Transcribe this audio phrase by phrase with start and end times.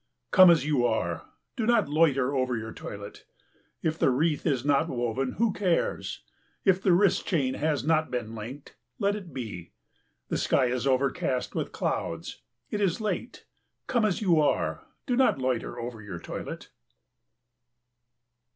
[0.31, 3.23] Come as you are; do not loiter over your toilet.
[3.83, 6.23] If the wreath is not woven, who cares;
[6.65, 9.73] if the wrist chain has not been linked, let it be.
[10.29, 12.41] The sky is overcast with clouds
[12.71, 13.45] it is late.
[13.85, 16.71] Come as you are; do not loiter over your toilet.